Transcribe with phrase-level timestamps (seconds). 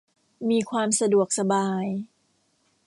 [0.49, 1.85] มีความสะดวกสบาย